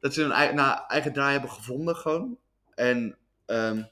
[0.01, 2.39] dat ze hun eigen, nou, eigen draai hebben gevonden gewoon.
[2.75, 3.83] En ehm,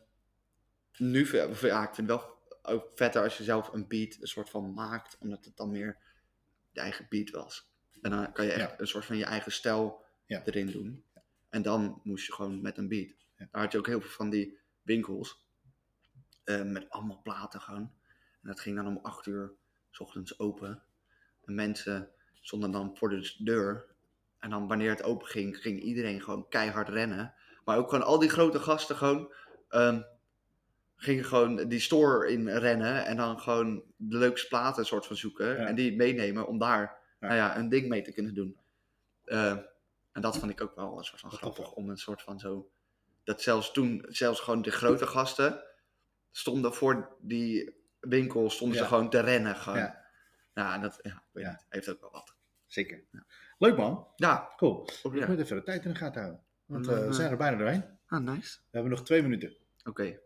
[0.97, 1.42] nu, ja,
[1.83, 2.31] ik vind het wel
[2.62, 5.97] ook vetter als je zelf een beat een soort van maakt, omdat het dan meer
[6.71, 7.71] je eigen beat was.
[8.03, 8.81] En dan kan je echt Ja.
[8.81, 10.42] een soort van je eigen stijl Ja.
[10.45, 11.05] erin doen.
[11.51, 13.11] En dan moest je gewoon met een beat.
[13.37, 15.40] Daar had je ook heel veel van die winkels
[16.45, 17.93] eh, met allemaal platen gewoon.
[18.43, 19.53] En dat ging dan om acht uur
[19.91, 20.83] s ochtends open.
[21.45, 23.87] En mensen stonden dan voor de deur.
[24.39, 27.35] En dan wanneer het open ging, ging iedereen gewoon keihard rennen.
[27.65, 29.33] Maar ook gewoon al die grote gasten gewoon
[29.69, 30.03] ehm,
[30.97, 33.05] gingen gewoon die store in rennen.
[33.05, 35.47] En dan gewoon de leukste platen soort van zoeken.
[35.47, 35.67] Ja.
[35.67, 37.27] En die meenemen om daar Ja.
[37.27, 38.57] nou ja, een ding mee te kunnen doen.
[39.25, 39.59] Ehm,
[40.13, 41.73] en dat vond ik ook wel een soort van grappig.
[41.73, 42.71] Om een soort van zo...
[43.25, 45.63] Dat zelfs toen, zelfs gewoon de grote gasten
[46.33, 48.83] stonden voor die winkel, stonden Ja.
[48.83, 49.57] ze gewoon te rennen.
[49.57, 49.79] Gewoon.
[50.55, 50.75] Ja.
[50.75, 52.35] En dat ja, weet niet, heeft ook wel wat.
[52.66, 53.05] Zeker.
[53.59, 54.07] Leuk man.
[54.16, 54.88] Ja, Cool.
[55.03, 56.42] Ik moet even de tijd in de gaten houden.
[56.66, 57.12] Want eh, we eh.
[57.12, 57.85] zijn er bijna doorheen.
[58.07, 58.59] Ah, nice.
[58.59, 59.57] We hebben nog twee minuten.
[59.85, 60.18] Oké.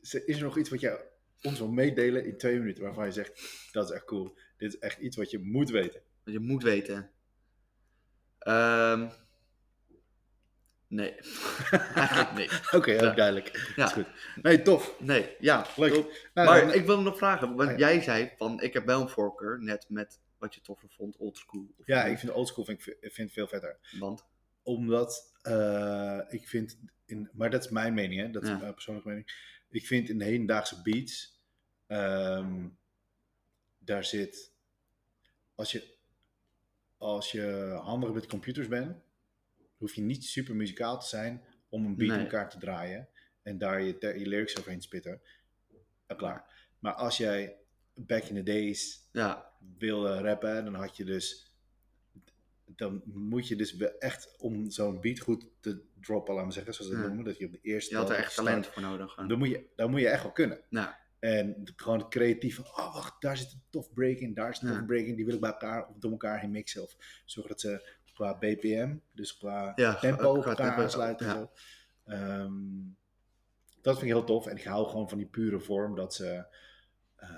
[0.00, 1.04] Is is er nog iets wat jij
[1.42, 3.40] ons wil meedelen in twee minuten waarvan je zegt,
[3.72, 4.36] dat is echt cool.
[4.56, 6.00] Dit is echt iets wat je moet weten.
[6.24, 7.10] Wat je moet weten.
[8.38, 9.08] Ehm,
[10.88, 11.14] nee.
[11.94, 12.48] Eigenlijk nee.
[12.72, 13.72] Oké, ook duidelijk.
[13.76, 13.84] Ja.
[13.86, 14.06] Is goed.
[14.42, 15.00] Nee, tof.
[15.00, 15.66] Nee, ja.
[15.76, 15.92] Leuk.
[16.34, 17.88] Nou, maar dan- ik wil nog vragen, want Ah, ja.
[17.88, 21.74] jij zei van, ik heb wel een voorkeur, net met wat je toffer vond, oldschool.
[21.84, 23.78] ja, ik vind oldschool vind ik, vind veel vetter.
[23.98, 24.24] Want,
[24.62, 28.30] Omdat eh, ik vind, in, maar dat is mijn mening, hè?
[28.30, 29.54] dat is mijn persoonlijke mening.
[29.70, 31.40] Ik vind in de hedendaagse beats,
[31.86, 32.66] ehm,
[33.78, 34.52] daar zit,
[35.54, 35.94] als je,
[36.98, 38.96] als je handig met computers bent,
[39.76, 42.24] hoef je niet super muzikaal te zijn om een beat in Nee.
[42.24, 43.08] elkaar te draaien
[43.42, 45.20] en daar je, je lyrics overheen te spitten.
[46.06, 46.54] En klaar.
[46.78, 47.56] Maar als jij
[47.94, 51.50] back in the days ja, wilde rappen, dan had je dus.
[52.64, 56.90] Dan moet je dus echt om zo'n beat goed te droppen, laten we zeggen, zoals
[56.90, 57.90] ze dat noemen, dat je op de eerste.
[57.90, 59.12] je had er echt start- talent voor nodig.
[59.12, 59.28] gewoon.
[59.28, 60.60] Dan moet je, dan moet je echt wel kunnen.
[60.70, 64.62] Ja, En gewoon het creatief oh wacht, daar zit een tof break in, daar zit
[64.68, 66.82] een tof break in, die wil ik bij elkaar of door elkaar heen mixen.
[66.82, 71.26] Of zorgen dat ze qua BPM, dus qua Ja, tempo, qua tempo, aansluiten.
[71.26, 71.50] ja.
[72.04, 72.54] Ehm,
[73.80, 74.46] dat vind ik heel tof.
[74.46, 76.46] En ik hou gewoon van die pure vorm dat ze.
[77.16, 77.28] eh,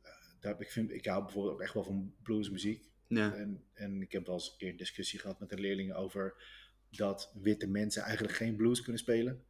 [0.00, 2.88] eh, daar, ik, vind, ik hou bijvoorbeeld ook echt wel van bluesmuziek.
[3.06, 5.96] ja, En, en ik heb wel eens een keer een discussie gehad met de leerlingen
[5.96, 6.34] over
[6.90, 9.44] dat witte mensen eigenlijk geen blues kunnen spelen.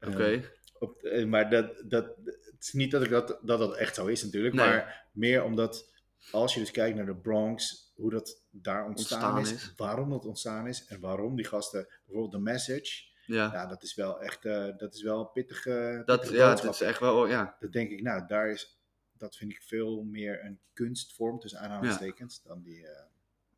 [0.00, 0.24] oké.
[0.24, 0.42] Ehm,
[0.78, 4.06] op, eh, maar dat, dat, het is niet dat, ik dat, dat dat echt zo
[4.06, 4.66] is natuurlijk, Nee.
[4.66, 5.92] maar meer omdat
[6.30, 9.72] als je dus kijkt naar de Bronx, hoe dat daar ontstaan, Ontstaan is, is.
[9.76, 13.52] waarom dat ontstaan is en waarom die gasten, bijvoorbeeld de message, ja.
[13.52, 16.80] ja, dat is wel echt, eh, dat is wel een pittige, dat, ja, dat is
[16.80, 17.56] echt wel, ja.
[17.60, 18.80] Dat denk ik, nou, daar is,
[19.12, 23.04] dat vind ik veel meer een kunstvorm tussen aanhalingstekens dan, die, eh,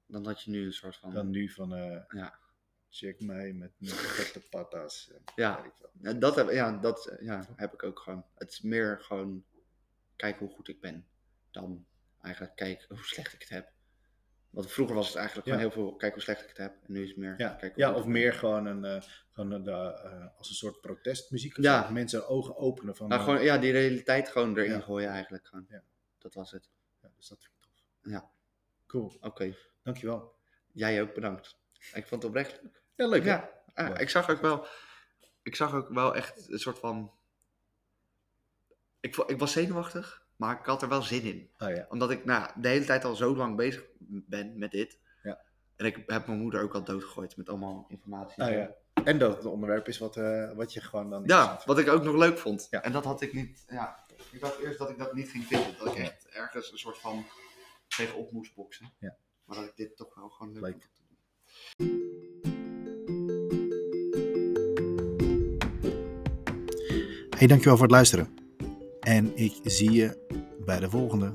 [0.07, 1.15] Dan dat je nu een soort van...
[1.15, 2.39] dan nu van eh, Ja.
[2.89, 5.11] check mij met mijn vette patas.
[5.37, 5.73] Ja.
[6.03, 8.25] Ja, dat heb, ja, dat ja, heb ik ook gewoon.
[8.35, 9.45] Het is meer gewoon
[10.17, 11.07] kijken hoe goed ik ben.
[11.51, 11.87] Dan
[12.23, 13.71] eigenlijk kijken hoe slecht ik het heb.
[14.51, 15.53] Want vroeger was het eigenlijk Ja.
[15.55, 16.73] gewoon heel veel kijken hoe slecht ik het heb.
[16.87, 19.03] En nu is het meer Ja, hoe ja of meer gewoon, een, eh,
[19.33, 21.57] gewoon een, eh, als een soort protestmuziek.
[21.57, 21.87] Ja.
[21.87, 21.93] zo.
[21.93, 23.09] Mensen ogen openen van.
[23.09, 24.81] Nou, eh, gewoon, ja, die realiteit gewoon erin Ja.
[24.81, 25.47] gooien eigenlijk.
[25.47, 25.67] Gewoon.
[25.69, 25.83] Ja.
[26.19, 26.69] Dat was het.
[27.03, 28.13] ja, dus dat vind ik tof.
[28.13, 28.31] Ja.
[28.87, 29.57] Cool, Oké.
[29.83, 30.35] dankjewel.
[30.73, 31.59] Jij ook bedankt.
[31.95, 32.83] Ik vond het oprecht leuk.
[32.97, 33.25] Ja, leuk?
[33.25, 34.67] Ja, ah, ik zag ook wel,
[35.43, 37.13] ik zag ook wel echt een soort van.
[39.01, 41.51] Ik, ik was zenuwachtig, maar ik had er wel zin in.
[41.59, 41.87] Oh ja.
[41.89, 44.99] Omdat ik nou, de hele tijd al zo lang bezig ben met dit.
[45.23, 45.41] Ja.
[45.77, 48.45] En ik heb mijn moeder ook al doodgegooid met allemaal informatie.
[48.45, 48.71] Oh ja.
[49.05, 51.23] En dat het een onderwerp is wat, eh, wat je gewoon dan.
[51.27, 52.67] Ja, wat ik ook nog leuk vond.
[52.71, 52.83] Ja.
[52.83, 53.65] En dat had ik niet.
[53.69, 55.75] Ja, ik dacht eerst dat ik dat niet ging vinden.
[55.79, 57.25] Dat ik echt ergens een soort van
[57.89, 58.93] tegenop moest boksen.
[58.99, 59.17] Ja.
[59.45, 60.73] Maar dat ik dit toch wel gewoon leuk Leuk.
[60.73, 60.91] vond.
[60.91, 61.19] om te doen.
[67.39, 68.50] Hey, dankjewel voor het luisteren.
[69.01, 70.17] En ik zie je
[70.65, 71.33] bij de volgende.